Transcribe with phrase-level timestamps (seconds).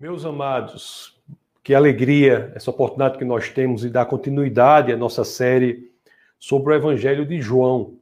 [0.00, 1.20] Meus amados,
[1.60, 5.90] que alegria essa oportunidade que nós temos de dar continuidade à nossa série
[6.38, 7.96] sobre o Evangelho de João.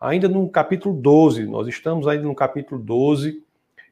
[0.00, 3.44] Ainda no capítulo 12, nós estamos ainda no capítulo 12,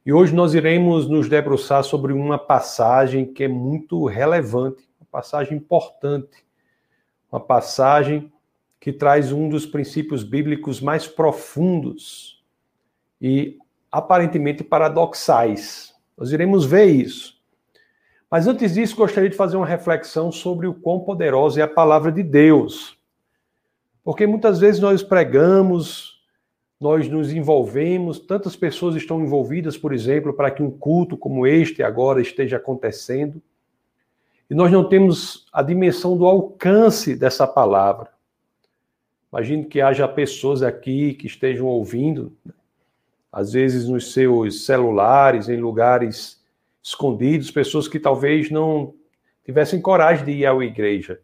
[0.05, 5.57] e hoje nós iremos nos debruçar sobre uma passagem que é muito relevante, uma passagem
[5.57, 6.45] importante,
[7.31, 8.33] uma passagem
[8.81, 12.43] que traz um dos princípios bíblicos mais profundos
[13.21, 13.59] e
[13.93, 17.41] aparentemente paradoxais nós iremos ver isso.
[18.31, 22.11] Mas antes disso, gostaria de fazer uma reflexão sobre o quão poderosa é a palavra
[22.11, 22.97] de Deus.
[24.03, 26.23] Porque muitas vezes nós pregamos,
[26.81, 31.83] nós nos envolvemos, tantas pessoas estão envolvidas, por exemplo, para que um culto como este
[31.83, 33.41] agora esteja acontecendo.
[34.49, 38.11] E nós não temos a dimensão do alcance dessa palavra.
[39.31, 42.53] Imagino que haja pessoas aqui que estejam ouvindo, né?
[43.33, 46.43] Às vezes nos seus celulares, em lugares
[46.83, 48.95] escondidos, pessoas que talvez não
[49.45, 51.21] tivessem coragem de ir à igreja,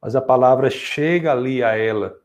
[0.00, 2.16] mas a palavra chega ali a ela.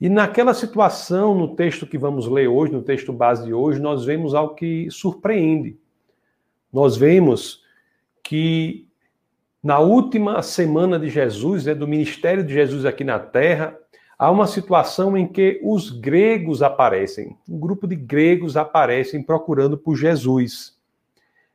[0.00, 4.04] E naquela situação, no texto que vamos ler hoje, no texto base de hoje, nós
[4.04, 5.78] vemos algo que surpreende.
[6.72, 7.62] Nós vemos
[8.22, 8.86] que
[9.62, 13.76] na última semana de Jesus, né, do ministério de Jesus aqui na terra,
[14.18, 19.96] há uma situação em que os gregos aparecem, um grupo de gregos aparecem procurando por
[19.96, 20.76] Jesus.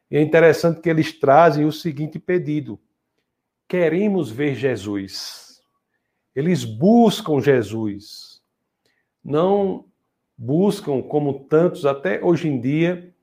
[0.09, 2.79] E é interessante que eles trazem o seguinte pedido:
[3.67, 5.61] queremos ver Jesus.
[6.35, 8.41] Eles buscam Jesus.
[9.23, 9.85] Não
[10.37, 13.13] buscam, como tantos até hoje em dia,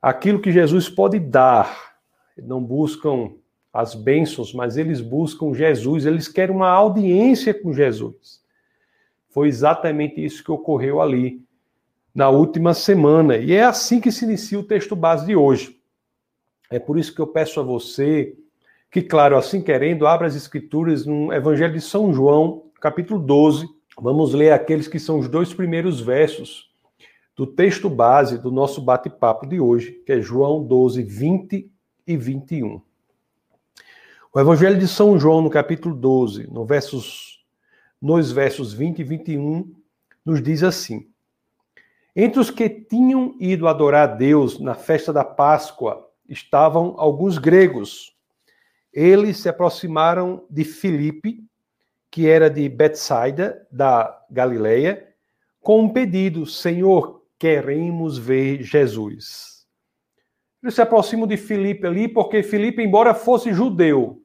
[0.00, 1.96] aquilo que Jesus pode dar.
[2.38, 3.34] Não buscam
[3.72, 8.40] as bênçãos, mas eles buscam Jesus, eles querem uma audiência com Jesus.
[9.30, 11.42] Foi exatamente isso que ocorreu ali
[12.14, 13.36] na última semana.
[13.36, 15.80] E é assim que se inicia o texto base de hoje.
[16.70, 18.36] É por isso que eu peço a você
[18.90, 23.68] que, claro, assim querendo, abra as escrituras no Evangelho de São João, capítulo 12.
[24.00, 26.68] Vamos ler aqueles que são os dois primeiros versos
[27.36, 31.70] do texto base do nosso bate-papo de hoje, que é João 12, 20
[32.06, 32.82] e 21.
[34.32, 37.29] O Evangelho de São João, no capítulo 12, no versos
[38.00, 39.74] nos versos 20 e 21,
[40.24, 41.08] nos diz assim:
[42.16, 48.16] Entre os que tinham ido adorar a Deus na festa da Páscoa estavam alguns gregos.
[48.92, 51.44] Eles se aproximaram de Filipe,
[52.10, 55.08] que era de Betsaida, da Galileia,
[55.60, 59.66] com um pedido: Senhor, queremos ver Jesus.
[60.62, 64.22] Eles se aproximam de Filipe ali, porque Filipe, embora fosse judeu,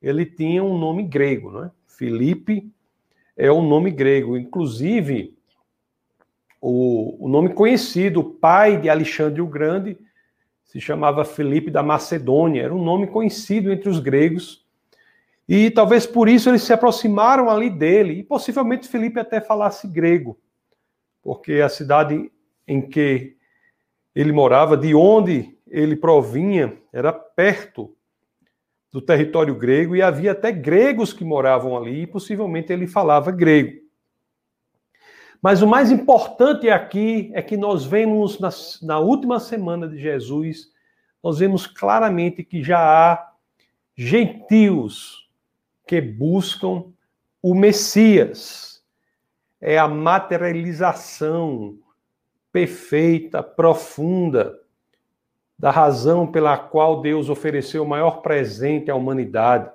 [0.00, 1.70] ele tinha um nome grego, não é?
[1.86, 2.72] Filipe
[3.38, 4.36] é um nome grego.
[4.36, 5.38] Inclusive,
[6.60, 9.96] o, o nome conhecido, o pai de Alexandre o Grande,
[10.64, 12.64] se chamava Felipe da Macedônia.
[12.64, 14.66] Era um nome conhecido entre os gregos.
[15.48, 18.14] E talvez por isso eles se aproximaram ali dele.
[18.14, 20.36] E possivelmente Felipe até falasse grego,
[21.22, 22.30] porque a cidade
[22.66, 23.36] em que
[24.14, 27.96] ele morava, de onde ele provinha, era perto
[28.90, 33.86] do território grego e havia até gregos que moravam ali e possivelmente ele falava grego.
[35.40, 38.50] Mas o mais importante aqui é que nós vemos na,
[38.82, 40.72] na última semana de Jesus,
[41.22, 43.32] nós vemos claramente que já há
[43.96, 45.28] gentios
[45.86, 46.84] que buscam
[47.42, 48.82] o Messias.
[49.60, 51.78] É a materialização
[52.50, 54.58] perfeita, profunda
[55.58, 59.70] da razão pela qual Deus ofereceu o maior presente à humanidade.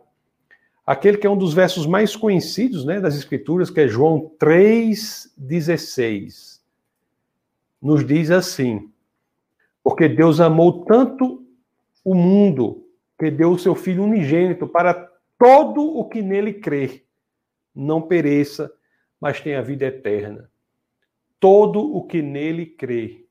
[0.85, 6.61] Aquele que é um dos versos mais conhecidos né, das Escrituras, que é João 3,16.
[7.81, 8.89] Nos diz assim:
[9.83, 11.45] Porque Deus amou tanto
[12.03, 17.03] o mundo, que deu o seu Filho unigênito para todo o que nele crê,
[17.75, 18.71] não pereça,
[19.19, 20.49] mas tenha vida eterna.
[21.39, 23.22] Todo o que nele crê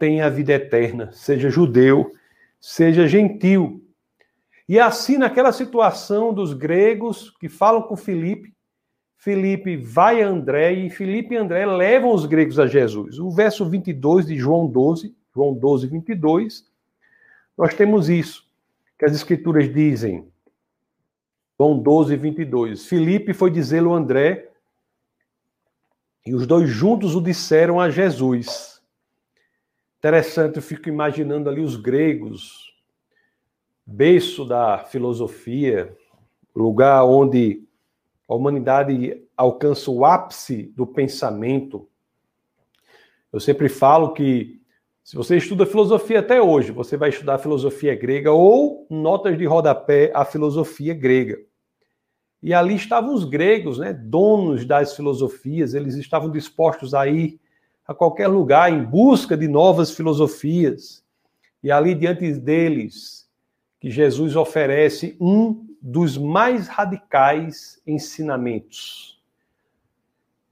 [0.00, 2.10] tem a vida eterna, seja judeu,
[2.58, 3.84] seja gentil.
[4.66, 8.54] E assim, naquela situação dos gregos que falam com Filipe,
[9.18, 13.18] Filipe vai a André e Filipe e André levam os gregos a Jesus.
[13.18, 16.64] O verso 22 de João 12, João 12, 22,
[17.58, 18.48] nós temos isso,
[18.98, 20.26] que as escrituras dizem,
[21.58, 24.48] João 12, 22, Filipe foi dizê-lo a André,
[26.24, 28.79] e os dois juntos o disseram a Jesus.
[30.00, 32.74] Interessante, eu fico imaginando ali os gregos,
[33.84, 35.94] berço da filosofia,
[36.56, 37.68] lugar onde
[38.26, 41.86] a humanidade alcança o ápice do pensamento.
[43.30, 44.58] Eu sempre falo que
[45.02, 50.12] Se você estuda filosofia até hoje, você vai estudar filosofia grega ou notas de rodapé
[50.14, 51.36] a filosofia grega.
[52.40, 57.40] E ali estavam os gregos, né, donos das filosofias, eles estavam dispostos a ir
[57.90, 61.04] a qualquer lugar em busca de novas filosofias.
[61.60, 63.28] E ali diante deles,
[63.80, 69.20] que Jesus oferece um dos mais radicais ensinamentos.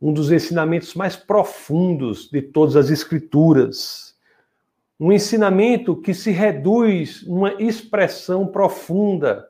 [0.02, 4.18] Um dos ensinamentos mais profundos de todas as Escrituras.
[4.98, 9.48] Um ensinamento que se reduz numa expressão profunda,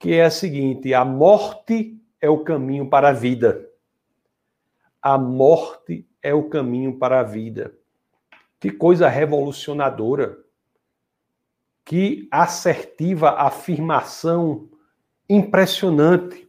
[0.00, 3.70] que é a seguinte: a morte é o caminho para a vida.
[5.00, 7.74] A morte é o caminho para a vida.
[8.60, 10.36] Que coisa revolucionadora
[11.88, 14.68] que assertiva afirmação
[15.26, 16.46] impressionante.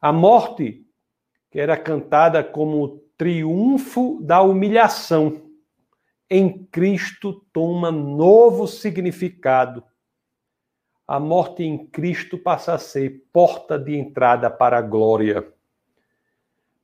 [0.00, 0.86] A morte,
[1.50, 5.42] que era cantada como triunfo da humilhação,
[6.30, 9.82] em Cristo toma novo significado.
[11.04, 15.52] A morte em Cristo passa a ser porta de entrada para a glória.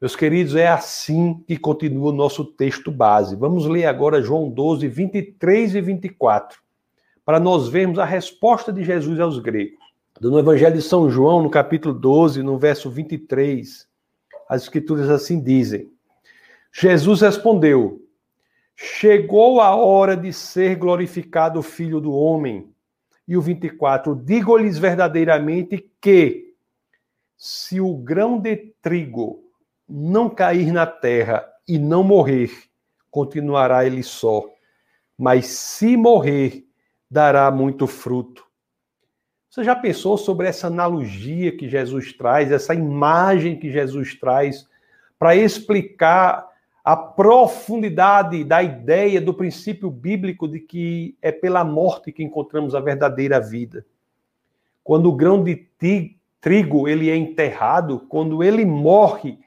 [0.05, 3.35] Meus queridos, é assim que continua o nosso texto base.
[3.37, 6.61] Vamos ler agora João 12, 23 e 24
[7.25, 9.79] para nós vermos a resposta de Jesus aos gregos.
[10.21, 13.89] No Evangelho de São João, no capítulo 12, no verso 23,
[14.47, 15.91] as Escrituras assim dizem:
[16.71, 18.03] Jesus respondeu:
[18.77, 22.69] Chegou a hora de ser glorificado o Filho do Homem.
[23.27, 26.53] E o 24: Digo-lhes verdadeiramente que,
[27.39, 29.44] se o grão de trigo
[29.89, 32.51] não cair na terra e não morrer,
[33.11, 34.45] continuará ele só.
[35.17, 36.67] Mas se morrer,
[37.11, 38.45] dará muito fruto.
[39.49, 44.69] Você já pensou sobre essa analogia que Jesus traz, essa imagem que Jesus traz,
[45.17, 46.51] para explicar
[46.85, 52.81] a profundidade da ideia do princípio bíblico de que é pela morte que encontramos a
[52.81, 53.87] verdadeira vida?
[54.83, 55.67] Quando o grão de
[56.41, 59.39] trigo ele é enterrado, quando ele morre,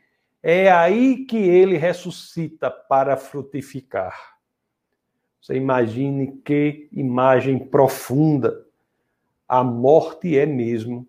[0.49, 4.37] é aí que ele ressuscita para frutificar.
[5.41, 8.65] Você imagine que imagem profunda.
[9.45, 11.05] A morte é mesmo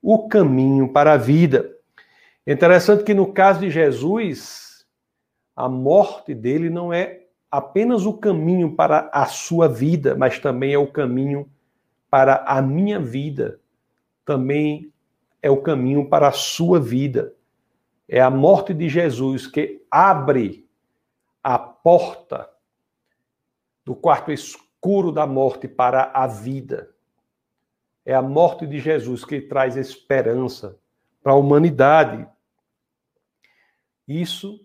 [0.00, 1.68] o caminho para a vida.
[2.46, 4.86] Interessante que no caso de Jesus,
[5.56, 10.78] a morte dele não é apenas o caminho para a sua vida, mas também é
[10.78, 11.50] o caminho
[12.08, 13.58] para a minha vida.
[14.24, 14.92] Também
[15.42, 17.34] é o caminho para a sua vida.
[18.12, 20.68] É a morte de Jesus que abre
[21.44, 22.50] a porta
[23.84, 26.90] do quarto escuro da morte para a vida.
[28.04, 30.76] É a morte de Jesus que traz esperança
[31.22, 32.26] para a humanidade.
[34.08, 34.60] Isso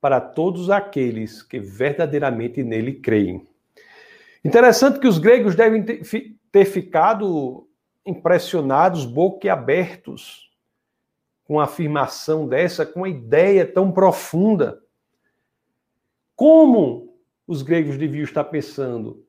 [0.00, 3.46] para todos aqueles que verdadeiramente nele creem.
[4.44, 7.68] Interessante que os gregos devem ter ficado
[8.04, 10.51] impressionados, boquiabertos,
[11.44, 14.82] com a afirmação dessa, com a ideia tão profunda.
[16.36, 17.14] Como
[17.46, 19.24] os gregos deviam estar pensando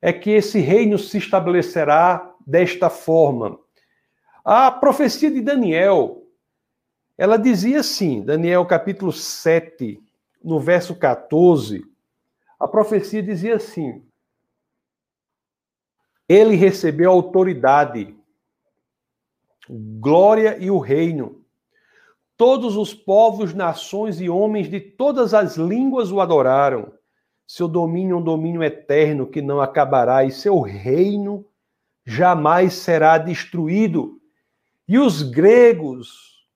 [0.00, 3.58] é que esse reino se estabelecerá desta forma.
[4.44, 6.24] A profecia de Daniel,
[7.18, 10.00] ela dizia assim, Daniel capítulo 7,
[10.44, 11.84] no verso 14,
[12.58, 14.04] a profecia dizia assim:
[16.28, 18.16] Ele recebeu autoridade,
[19.68, 21.44] glória e o reino.
[22.36, 26.92] Todos os povos, nações e homens de todas as línguas o adoraram.
[27.46, 31.46] Seu domínio é um domínio eterno que não acabará e seu reino
[32.04, 34.20] jamais será destruído.
[34.86, 36.46] E os gregos,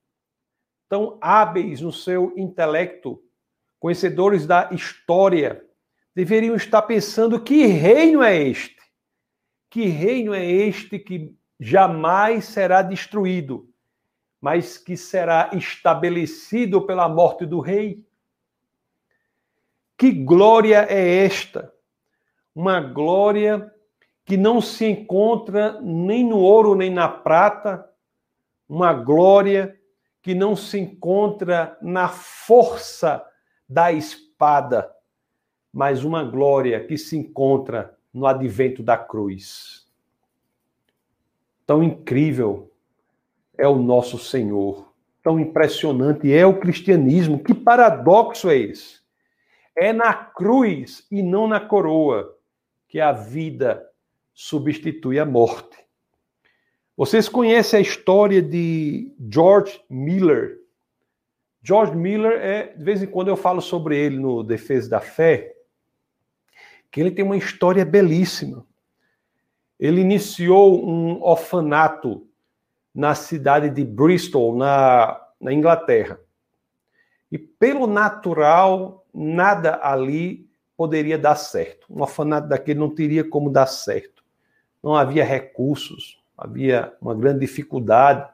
[0.89, 3.23] tão hábeis no seu intelecto,
[3.79, 5.65] conhecedores da história,
[6.15, 8.77] deveriam estar pensando: que reino é este?
[9.71, 13.70] Que reino é este que jamais será destruído,
[14.41, 18.07] mas que será estabelecido pela morte do rei?
[19.99, 21.73] Que glória é esta?
[22.55, 23.73] Uma glória
[24.25, 27.87] que não se encontra nem no ouro nem na prata,
[28.69, 29.79] uma glória
[30.23, 33.25] que não se encontra na força
[33.69, 34.91] da espada,
[35.73, 39.87] mas uma glória que se encontra no advento da cruz.
[41.67, 42.70] Tão incrível
[43.61, 44.91] é o nosso Senhor,
[45.23, 47.39] tão impressionante é o cristianismo.
[47.39, 49.01] Que paradoxo é esse?
[49.77, 52.35] É na cruz e não na coroa
[52.89, 53.87] que a vida
[54.33, 55.79] substitui a morte.
[56.97, 60.59] Vocês conhecem a história de George Miller?
[61.63, 65.55] George Miller é, de vez em quando eu falo sobre ele no Defesa da Fé.
[66.91, 68.67] que ele tem uma história belíssima.
[69.79, 72.27] Ele iniciou um orfanato
[72.95, 76.19] na cidade de Bristol, na, na Inglaterra.
[77.31, 81.87] E pelo natural, nada ali poderia dar certo.
[81.91, 84.25] Um orfanato daquele não teria como dar certo.
[84.83, 88.29] Não havia recursos, havia uma grande dificuldade.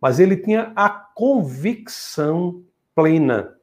[0.00, 2.64] Mas ele tinha a convicção
[2.94, 3.56] plena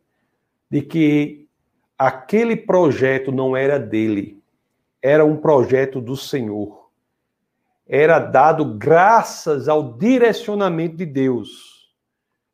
[0.69, 1.49] de que
[1.97, 4.41] aquele projeto não era dele,
[5.01, 6.78] era um projeto do Senhor.
[7.91, 11.89] Era dado graças ao direcionamento de Deus,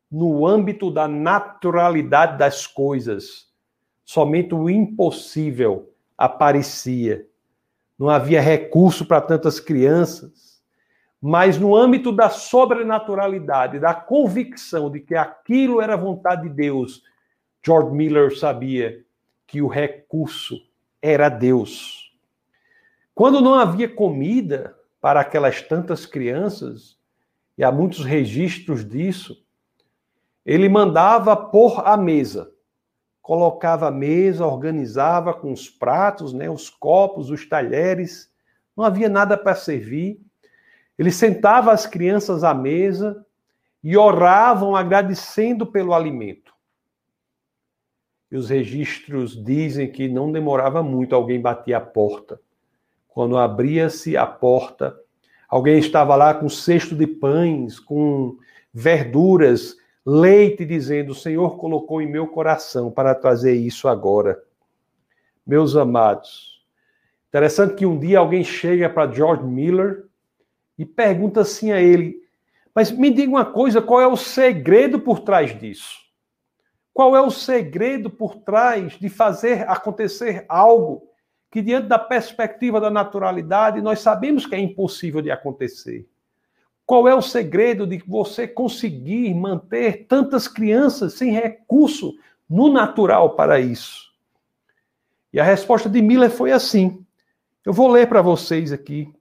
[0.09, 3.49] no âmbito da naturalidade das coisas.
[4.05, 7.27] Somente o impossível aparecia.
[7.99, 10.63] Não havia recurso para tantas crianças,
[11.21, 17.03] mas no âmbito da sobrenaturalidade, da convicção de que aquilo era vontade de Deus,
[17.61, 19.03] George Miller sabia
[19.45, 20.61] que o recurso
[21.01, 22.13] era Deus.
[23.13, 24.74] Quando não havia comida
[25.05, 26.97] para aquelas tantas crianças,
[27.55, 29.45] e há muitos registros disso,
[30.43, 32.51] ele mandava pôr a mesa.
[33.21, 38.33] Colocava a mesa, organizava com os pratos, né, os copos, os talheres.
[38.75, 40.19] Não havia nada para servir.
[40.97, 43.23] Ele sentava as crianças à mesa
[43.83, 46.51] e oravam agradecendo pelo alimento.
[48.31, 52.41] E os registros dizem que não demorava muito, alguém batia a porta.
[53.15, 54.93] Quando abria-se a porta,
[55.47, 58.37] alguém estava lá com um cesto de pães, com
[58.73, 64.43] verduras, leite, dizendo: O Senhor colocou em meu coração para trazer isso agora.
[65.47, 66.61] Meus amados,
[67.29, 70.07] interessante que um dia alguém chega para George Miller
[70.77, 72.21] e pergunta assim a ele:
[72.75, 76.01] Mas me diga uma coisa, qual é o segredo por trás disso?
[76.93, 81.14] Qual é o segredo por trás de fazer acontecer algo
[81.51, 86.07] que, diante da perspectiva da naturalidade, nós sabemos que é impossível de acontecer?
[86.85, 92.17] Qual é o segredo de você conseguir manter tantas crianças sem recurso
[92.49, 94.13] no natural para isso?
[95.33, 97.05] E a resposta de Miller foi assim.
[97.65, 99.11] Eu vou ler para vocês aqui.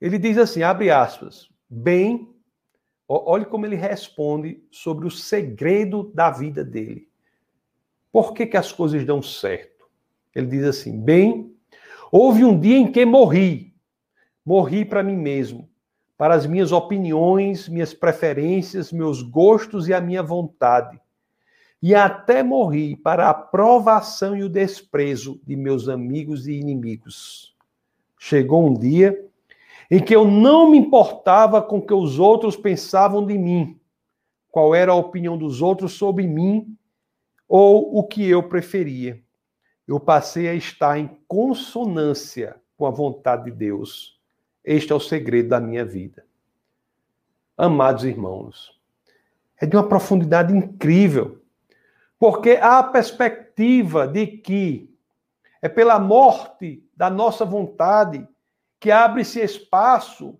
[0.00, 2.36] Ele diz assim, abre aspas, bem
[3.08, 7.08] Olhe como ele responde sobre o segredo da vida dele.
[8.10, 9.75] Por que, que as coisas dão certo?
[10.36, 11.50] Ele diz assim: Bem,
[12.12, 13.74] houve um dia em que morri.
[14.44, 15.66] Morri para mim mesmo,
[16.18, 21.00] para as minhas opiniões, minhas preferências, meus gostos e a minha vontade.
[21.82, 27.56] E até morri para a aprovação e o desprezo de meus amigos e inimigos.
[28.18, 29.26] Chegou um dia
[29.90, 33.80] em que eu não me importava com o que os outros pensavam de mim,
[34.50, 36.76] qual era a opinião dos outros sobre mim
[37.48, 39.24] ou o que eu preferia.
[39.86, 44.20] Eu passei a estar em consonância com a vontade de Deus.
[44.64, 46.24] Este é o segredo da minha vida.
[47.56, 48.78] Amados irmãos,
[49.58, 51.40] é de uma profundidade incrível,
[52.18, 54.94] porque há a perspectiva de que
[55.62, 58.26] é pela morte da nossa vontade
[58.78, 60.38] que abre-se espaço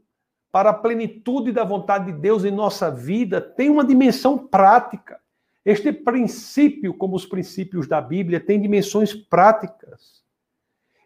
[0.53, 5.21] para a plenitude da vontade de Deus em nossa vida, tem uma dimensão prática.
[5.67, 10.23] Este princípio, como os princípios da Bíblia, tem dimensões práticas.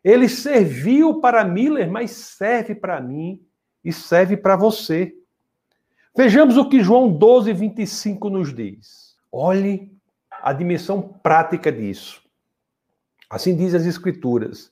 [0.04, 3.42] Ele serviu para Miller, mas serve para mim
[3.82, 5.16] e serve para você.
[6.14, 9.16] Vejamos o que João 12, 25 nos diz.
[9.32, 9.90] Olhe
[10.30, 12.22] a dimensão prática disso.
[13.30, 14.70] Assim diz as Escrituras.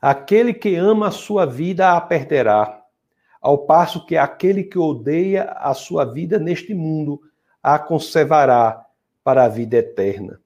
[0.00, 2.82] Aquele que ama a sua vida a perderá,
[3.38, 7.20] ao passo que aquele que odeia a sua vida neste mundo
[7.62, 8.86] a conservará
[9.22, 10.40] para a vida eterna.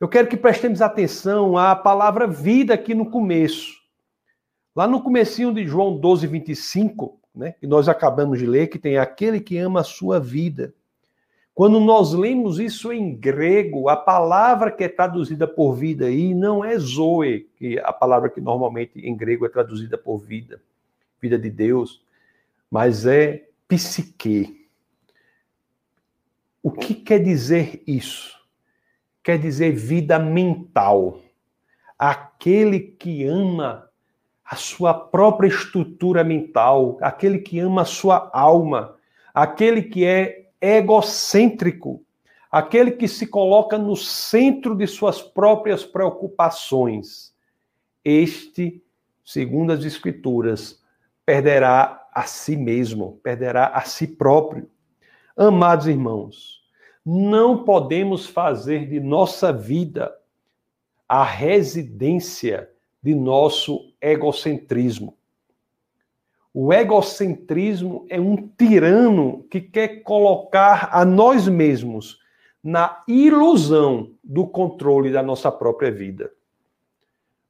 [0.00, 3.76] Eu quero que prestemos atenção à palavra vida aqui no começo.
[4.74, 8.96] Lá no comecinho de João 12, 25, né, que nós acabamos de ler, que tem
[8.96, 10.72] aquele que ama a sua vida.
[11.52, 16.64] Quando nós lemos isso em grego, a palavra que é traduzida por vida aí não
[16.64, 20.60] é zoe, que é a palavra que normalmente em grego é traduzida por vida,
[21.20, 22.00] vida de Deus,
[22.70, 24.57] mas é psique.
[26.62, 28.36] O que quer dizer isso?
[29.22, 31.20] Quer dizer vida mental.
[31.98, 33.88] Aquele que ama
[34.44, 38.96] a sua própria estrutura mental, aquele que ama a sua alma,
[39.34, 42.02] aquele que é egocêntrico,
[42.50, 47.34] aquele que se coloca no centro de suas próprias preocupações.
[48.02, 48.82] Este,
[49.24, 50.82] segundo as Escrituras,
[51.26, 54.68] perderá a si mesmo, perderá a si próprio.
[55.40, 56.64] Amados irmãos,
[57.06, 60.12] não podemos fazer de nossa vida
[61.08, 62.68] a residência
[63.00, 65.16] de nosso egocentrismo.
[66.52, 72.18] O egocentrismo é um tirano que quer colocar a nós mesmos
[72.60, 76.32] na ilusão do controle da nossa própria vida.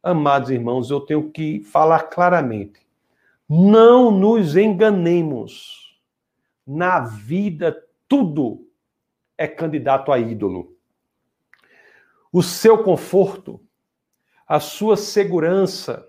[0.03, 2.81] Amados irmãos, eu tenho que falar claramente.
[3.49, 5.88] Não nos enganemos.
[6.71, 8.69] Na vida, tudo
[9.39, 10.77] é candidato a ídolo.
[12.31, 13.59] O seu conforto,
[14.47, 16.07] a sua segurança,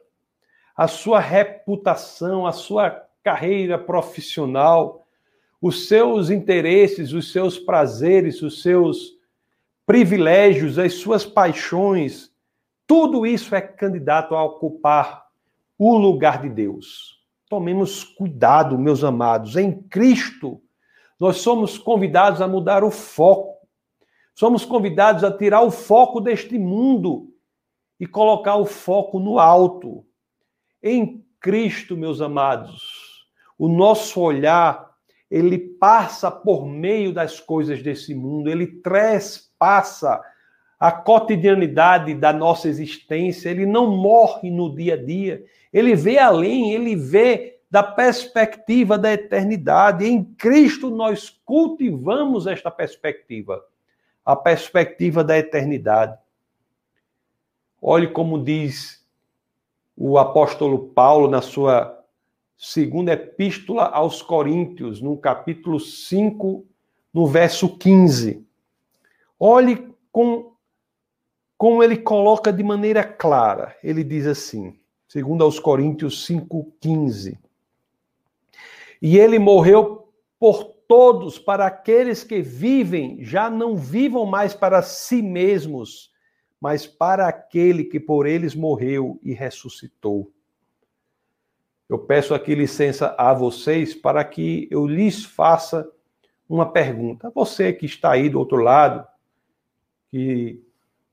[0.75, 5.08] a sua reputação, a sua carreira profissional,
[5.62, 9.18] os seus interesses, os seus prazeres, os seus
[9.86, 12.34] privilégios, as suas paixões,
[12.86, 15.28] tudo isso é candidato a ocupar
[15.78, 17.18] o lugar de Deus.
[17.50, 19.56] Tomemos cuidado, meus amados.
[19.56, 20.62] Em Cristo,
[21.20, 23.68] nós somos convidados a mudar o foco.
[24.36, 27.34] Somos convidados a tirar o foco deste mundo
[28.00, 30.06] e colocar o foco no alto.
[30.82, 33.27] Em Cristo, meus amados,
[33.58, 34.88] o nosso olhar
[35.29, 40.20] ele passa por meio das coisas desse mundo, ele trespassa
[40.79, 45.43] a cotidianidade da nossa existência, ele não morre no dia a dia,
[45.74, 50.05] ele vê além, ele vê da perspectiva da eternidade.
[50.05, 53.63] Em Cristo nós cultivamos esta perspectiva,
[54.25, 56.17] a perspectiva da eternidade.
[57.81, 59.05] Olhe como diz
[59.95, 62.00] o apóstolo Paulo na sua
[62.57, 66.65] segunda epístola aos Coríntios, no capítulo 5,
[67.13, 68.45] no verso 15.
[69.38, 70.49] Olhe com
[71.60, 73.75] como ele coloca de maneira clara.
[73.84, 77.38] Ele diz assim, segundo aos Coríntios 5:15.
[79.01, 85.22] E ele morreu por todos, para aqueles que vivem, já não vivam mais para si
[85.22, 86.13] mesmos,
[86.62, 90.32] mas para aquele que por eles morreu e ressuscitou.
[91.89, 95.91] Eu peço aqui licença a vocês para que eu lhes faça
[96.48, 97.30] uma pergunta.
[97.36, 99.06] Você que está aí do outro lado,
[100.08, 100.63] que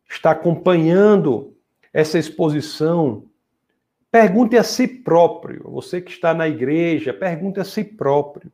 [0.08, 1.56] está acompanhando
[1.92, 3.24] essa exposição,
[4.10, 5.70] pergunte a si próprio.
[5.70, 8.52] Você que está na igreja, pergunte a si próprio.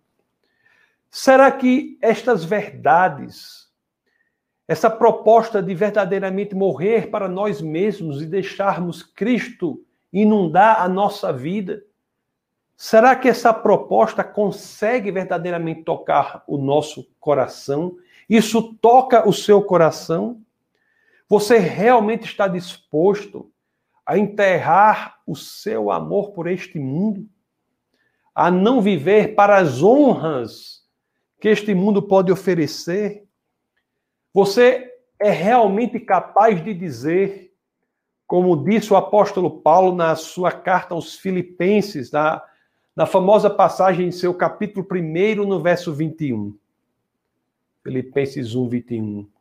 [1.10, 3.68] Será que estas verdades,
[4.66, 11.82] essa proposta de verdadeiramente morrer para nós mesmos e deixarmos Cristo inundar a nossa vida,
[12.76, 17.96] será que essa proposta consegue verdadeiramente tocar o nosso coração?
[18.28, 20.40] Isso toca o seu coração?
[21.32, 23.50] Você realmente está disposto
[24.04, 27.26] a enterrar o seu amor por este mundo?
[28.34, 30.82] A não viver para as honras
[31.40, 33.26] que este mundo pode oferecer?
[34.34, 37.54] Você é realmente capaz de dizer,
[38.26, 42.44] como disse o apóstolo Paulo na sua carta aos Filipenses, na,
[42.94, 46.54] na famosa passagem em seu capítulo 1, no verso 21.
[47.82, 49.31] Filipenses 1, 21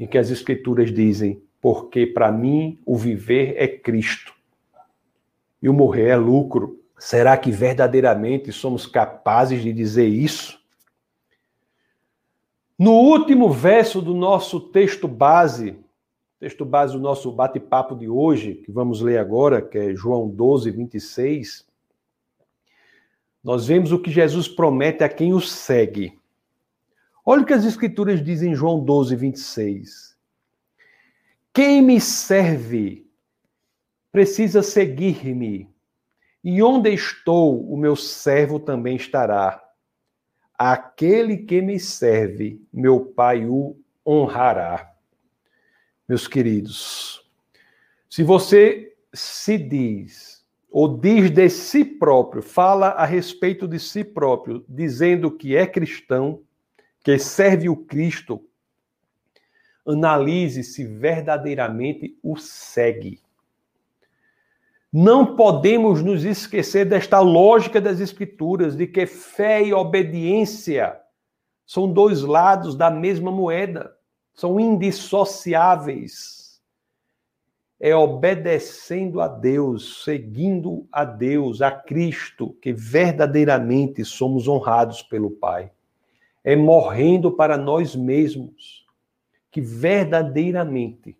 [0.00, 4.34] em que as Escrituras dizem: Porque para mim o viver é Cristo
[5.62, 6.80] e o morrer é lucro.
[6.98, 10.58] Será que verdadeiramente somos capazes de dizer isso?
[12.78, 15.78] No último verso do nosso texto base,
[16.38, 20.70] texto base do nosso bate-papo de hoje, que vamos ler agora, que é João 12,
[20.70, 21.66] 26,
[23.42, 26.19] nós vemos o que Jesus promete a quem o segue.
[27.32, 30.16] Olha o que as Escrituras dizem em João 12, 26.
[31.54, 33.08] Quem me serve
[34.10, 35.72] precisa seguir-me,
[36.42, 39.62] e onde estou, o meu servo também estará.
[40.58, 44.92] Aquele que me serve, meu Pai o honrará.
[46.08, 47.24] Meus queridos,
[48.08, 54.64] se você se diz, ou diz de si próprio, fala a respeito de si próprio,
[54.68, 56.42] dizendo que é cristão,
[57.02, 58.44] que serve o Cristo,
[59.86, 63.20] analise se verdadeiramente o segue.
[64.92, 71.00] Não podemos nos esquecer desta lógica das Escrituras, de que fé e obediência
[71.64, 73.96] são dois lados da mesma moeda,
[74.34, 76.60] são indissociáveis.
[77.78, 85.70] É obedecendo a Deus, seguindo a Deus, a Cristo, que verdadeiramente somos honrados pelo Pai
[86.42, 88.86] é morrendo para nós mesmos,
[89.50, 91.16] que verdadeiramente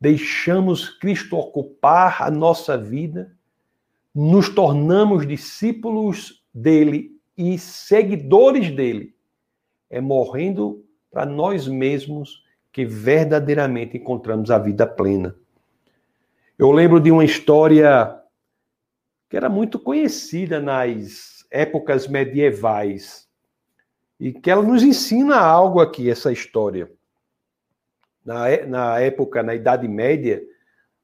[0.00, 3.36] deixamos Cristo ocupar a nossa vida,
[4.14, 9.14] nos tornamos discípulos dele e seguidores dele.
[9.88, 15.34] É morrendo para nós mesmos que verdadeiramente encontramos a vida plena.
[16.58, 18.16] Eu lembro de uma história
[19.28, 23.29] que era muito conhecida nas épocas medievais
[24.20, 26.92] e que ela nos ensina algo aqui, essa história.
[28.22, 30.42] Na, na época, na Idade Média,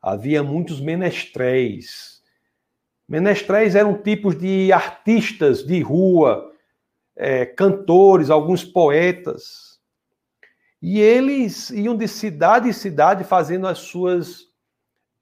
[0.02, 2.22] havia muitos menestréis.
[3.08, 6.52] Menestréis eram tipos de artistas de rua,
[7.16, 9.80] é, cantores, alguns poetas.
[10.82, 14.44] E eles iam de cidade em cidade fazendo as suas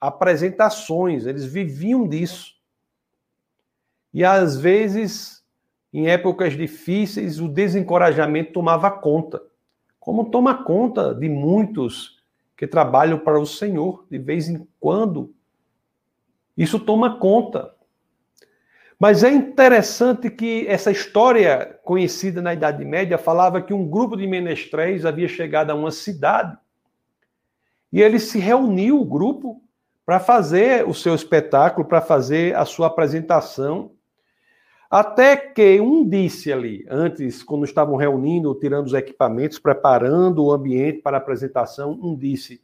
[0.01, 2.55] apresentações, eles viviam disso.
[4.13, 5.44] E às vezes,
[5.95, 9.41] em épocas difíceis, o desencorajamento tomava conta,
[10.01, 12.23] como toma conta de muitos
[12.57, 15.33] que trabalham para o Senhor, de vez em quando.
[16.57, 17.73] Isso toma conta.
[18.99, 24.27] Mas é interessante que essa história conhecida na Idade Média falava que um grupo de
[24.27, 26.57] menestréis havia chegado a uma cidade
[27.95, 29.63] e ele se reuniu, o grupo,
[30.05, 33.93] para fazer o seu espetáculo, para fazer a sua apresentação.
[34.91, 41.01] Até que um disse ali, antes, quando estavam reunindo, tirando os equipamentos, preparando o ambiente
[41.01, 42.63] para a apresentação, um disse: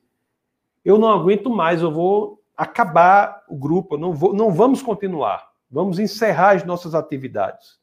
[0.85, 5.99] Eu não aguento mais, eu vou acabar o grupo, não, vou, não vamos continuar, vamos
[5.99, 7.81] encerrar as nossas atividades.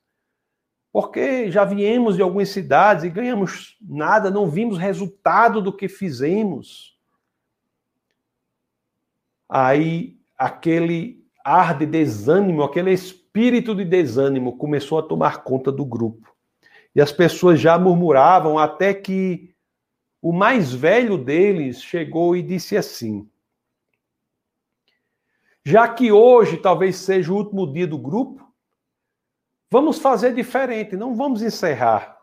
[0.93, 6.97] Porque já viemos de algumas cidades e ganhamos nada, não vimos resultado do que fizemos
[9.49, 13.26] aí aquele ar de desânimo, aquele espírito
[13.75, 16.35] de desânimo começou a tomar conta do grupo.
[16.95, 19.53] E as pessoas já murmuravam até que
[20.21, 23.29] o mais velho deles chegou e disse assim:
[25.63, 28.51] Já que hoje talvez seja o último dia do grupo,
[29.69, 32.17] vamos fazer diferente, não vamos encerrar.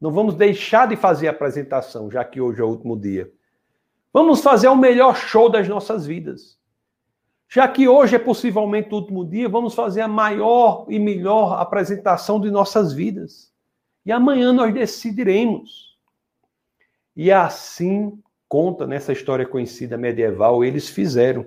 [0.00, 3.32] Não vamos deixar de fazer a apresentação, já que hoje é o último dia.
[4.12, 6.58] Vamos fazer o melhor show das nossas vidas.
[7.48, 12.40] Já que hoje é possivelmente o último dia, vamos fazer a maior e melhor apresentação
[12.40, 13.52] de nossas vidas.
[14.04, 15.96] E amanhã nós decidiremos.
[17.14, 21.46] E assim conta nessa história conhecida medieval, eles fizeram.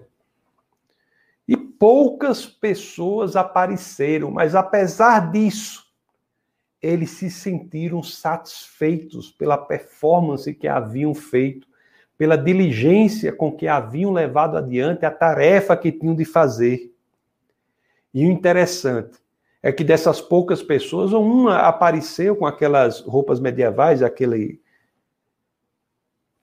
[1.47, 5.85] E poucas pessoas apareceram, mas apesar disso,
[6.81, 11.68] eles se sentiram satisfeitos pela performance que haviam feito
[12.19, 16.93] pela diligência com que haviam levado adiante a tarefa que tinham de fazer.
[18.13, 19.17] E o interessante
[19.63, 24.59] é que dessas poucas pessoas, uma apareceu com aquelas roupas medievais, aquele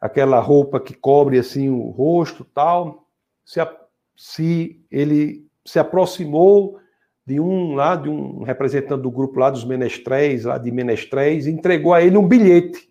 [0.00, 3.06] aquela roupa que cobre assim o rosto, tal.
[3.44, 3.60] Se,
[4.16, 6.78] se ele se aproximou
[7.26, 11.92] de um lá, de um representante do grupo lá dos menestréis, lá de menestréis, entregou
[11.92, 12.90] a ele um bilhete.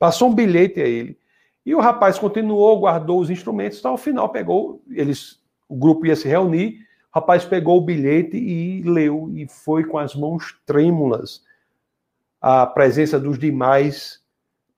[0.00, 1.16] Passou um bilhete a ele.
[1.68, 6.16] E o rapaz continuou, guardou os instrumentos, então, ao final pegou, eles, o grupo ia
[6.16, 6.78] se reunir,
[7.12, 11.44] o rapaz pegou o bilhete e leu, e foi com as mãos trêmulas
[12.40, 14.24] a presença dos demais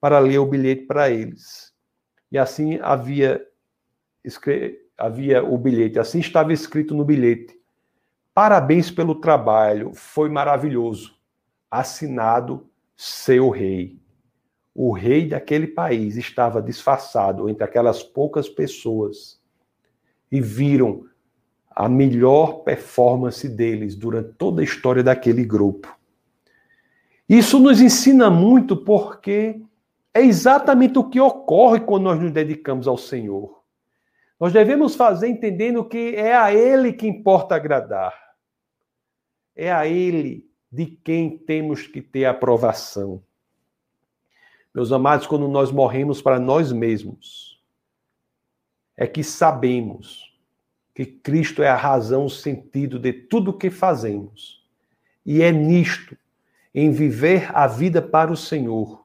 [0.01, 1.73] para ler o bilhete para eles.
[2.29, 3.41] E assim havia,
[4.99, 7.57] havia o bilhete, assim estava escrito no bilhete.
[8.35, 11.17] Parabéns pelo trabalho, foi maravilhoso.
[11.71, 14.00] Assinado seu rei
[14.75, 19.41] o rei daquele país estava disfarçado entre aquelas poucas pessoas
[20.31, 21.05] e viram
[21.71, 25.97] a melhor performance deles durante toda a história daquele grupo.
[27.29, 29.63] Isso nos ensina muito porque
[30.13, 33.63] é exatamente o que ocorre quando nós nos dedicamos ao Senhor.
[34.39, 38.15] Nós devemos fazer entendendo que é a Ele que importa agradar.
[39.55, 43.23] É a Ele de quem temos que ter aprovação.
[44.73, 47.61] Meus amados, quando nós morremos para nós mesmos,
[48.97, 50.33] é que sabemos
[50.95, 54.65] que Cristo é a razão, o sentido de tudo o que fazemos.
[55.27, 56.17] E é nisto,
[56.73, 59.05] em viver a vida para o Senhor,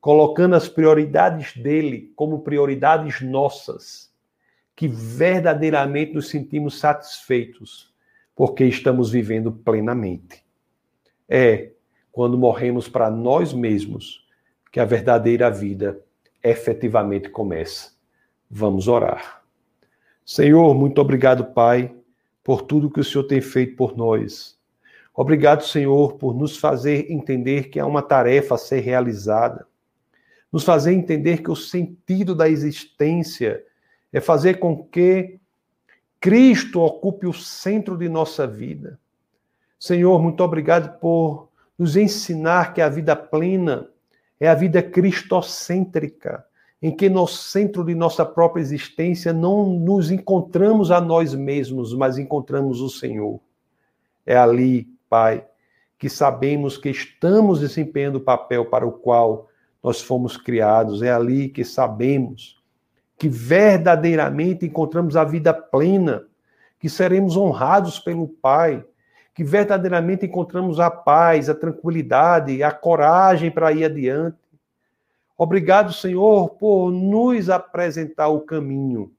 [0.00, 4.12] colocando as prioridades dele como prioridades nossas,
[4.74, 7.90] que verdadeiramente nos sentimos satisfeitos,
[8.34, 10.44] porque estamos vivendo plenamente.
[11.26, 11.70] É
[12.12, 14.25] quando morremos para nós mesmos
[14.76, 15.98] que a verdadeira vida
[16.44, 17.92] efetivamente começa.
[18.50, 19.42] Vamos orar.
[20.22, 21.96] Senhor, muito obrigado, Pai,
[22.44, 24.58] por tudo que o Senhor tem feito por nós.
[25.14, 29.66] Obrigado, Senhor, por nos fazer entender que há uma tarefa a ser realizada.
[30.52, 33.64] Nos fazer entender que o sentido da existência
[34.12, 35.40] é fazer com que
[36.20, 39.00] Cristo ocupe o centro de nossa vida.
[39.80, 43.88] Senhor, muito obrigado por nos ensinar que a vida plena
[44.38, 46.44] é a vida cristocêntrica,
[46.80, 52.18] em que no centro de nossa própria existência não nos encontramos a nós mesmos, mas
[52.18, 53.40] encontramos o Senhor.
[54.24, 55.44] É ali, Pai,
[55.98, 59.48] que sabemos que estamos desempenhando o papel para o qual
[59.82, 61.02] nós fomos criados.
[61.02, 62.62] É ali que sabemos
[63.16, 66.24] que verdadeiramente encontramos a vida plena,
[66.78, 68.84] que seremos honrados pelo Pai,
[69.36, 74.38] que verdadeiramente encontramos a paz, a tranquilidade, a coragem para ir adiante.
[75.36, 79.12] Obrigado, Senhor, por nos apresentar o caminho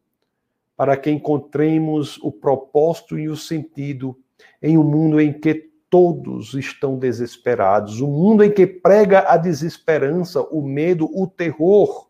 [0.75, 4.17] para que encontremos o propósito e o sentido
[4.59, 10.41] em um mundo em que todos estão desesperados, um mundo em que prega a desesperança,
[10.41, 12.07] o medo, o terror,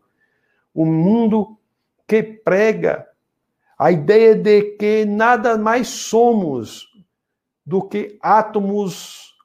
[0.74, 1.58] um mundo
[2.06, 3.06] que prega
[3.78, 6.87] a ideia de que nada mais somos
[7.68, 9.36] do que átomos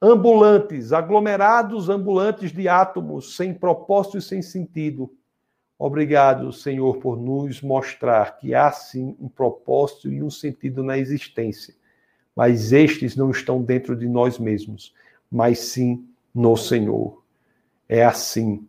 [0.00, 5.12] ambulantes, aglomerados ambulantes de átomos, sem propósito e sem sentido.
[5.78, 11.74] Obrigado, Senhor, por nos mostrar que há sim um propósito e um sentido na existência
[12.38, 14.94] mas estes não estão dentro de nós mesmos,
[15.28, 17.20] mas sim no Senhor.
[17.88, 18.64] É assim,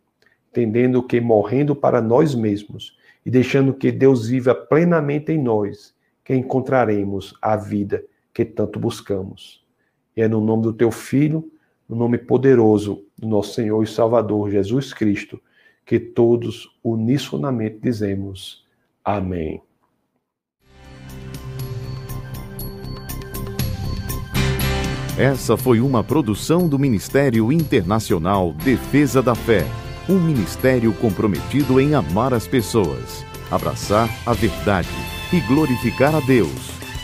[0.49, 5.93] entendendo que morrendo para nós mesmos e deixando que Deus viva plenamente em nós,
[6.25, 9.63] que encontraremos a vida que tanto buscamos.
[10.15, 11.51] E é no nome do teu Filho,
[11.87, 15.41] no nome poderoso do nosso Senhor e Salvador Jesus Cristo,
[15.85, 18.63] que todos unisonamente dizemos
[19.03, 19.61] amém.
[25.17, 29.65] Essa foi uma produção do Ministério Internacional Defesa da Fé,
[30.07, 34.87] um ministério comprometido em amar as pessoas, abraçar a verdade
[35.33, 36.78] e glorificar a Deus.